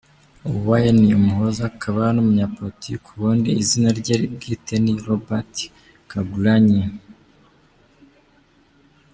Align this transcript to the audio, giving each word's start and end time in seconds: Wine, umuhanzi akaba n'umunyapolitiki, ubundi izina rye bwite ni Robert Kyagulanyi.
Wine, 0.65 1.05
umuhanzi 1.19 1.61
akaba 1.71 2.01
n'umunyapolitiki, 2.13 3.07
ubundi 3.13 3.49
izina 3.61 3.89
rye 3.99 4.15
bwite 4.33 4.73
ni 4.83 4.93
Robert 5.05 5.53
Kyagulanyi. 6.09 6.81